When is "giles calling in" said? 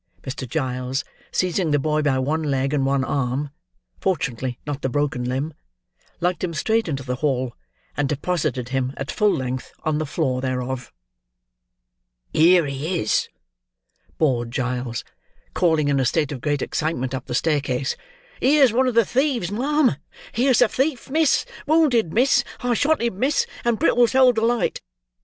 14.49-15.99